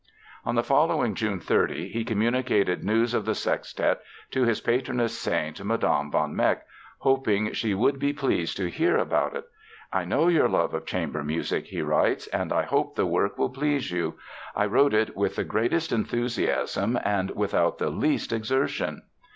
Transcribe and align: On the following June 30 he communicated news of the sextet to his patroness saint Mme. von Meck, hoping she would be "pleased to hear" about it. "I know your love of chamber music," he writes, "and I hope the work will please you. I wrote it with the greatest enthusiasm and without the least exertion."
On 0.43 0.55
the 0.55 0.63
following 0.63 1.13
June 1.13 1.39
30 1.39 1.89
he 1.89 2.03
communicated 2.03 2.83
news 2.83 3.13
of 3.13 3.23
the 3.23 3.35
sextet 3.35 4.01
to 4.31 4.45
his 4.45 4.59
patroness 4.59 5.15
saint 5.15 5.63
Mme. 5.63 6.09
von 6.09 6.35
Meck, 6.35 6.65
hoping 6.97 7.51
she 7.51 7.75
would 7.75 7.99
be 7.99 8.11
"pleased 8.11 8.57
to 8.57 8.65
hear" 8.71 8.97
about 8.97 9.35
it. 9.35 9.45
"I 9.93 10.05
know 10.05 10.27
your 10.27 10.49
love 10.49 10.73
of 10.73 10.87
chamber 10.87 11.23
music," 11.23 11.67
he 11.67 11.83
writes, 11.83 12.25
"and 12.25 12.51
I 12.51 12.63
hope 12.63 12.95
the 12.95 13.05
work 13.05 13.37
will 13.37 13.51
please 13.51 13.91
you. 13.91 14.15
I 14.55 14.65
wrote 14.65 14.95
it 14.95 15.15
with 15.15 15.35
the 15.35 15.43
greatest 15.43 15.91
enthusiasm 15.91 16.97
and 17.05 17.29
without 17.35 17.77
the 17.77 17.91
least 17.91 18.33
exertion." 18.33 19.03